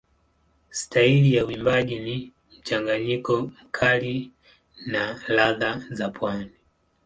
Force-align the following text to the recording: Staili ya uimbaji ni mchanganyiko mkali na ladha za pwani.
Staili 0.69 1.35
ya 1.35 1.45
uimbaji 1.45 1.99
ni 1.99 2.33
mchanganyiko 2.59 3.41
mkali 3.41 4.31
na 4.87 5.19
ladha 5.27 5.81
za 5.91 6.09
pwani. 6.09 6.51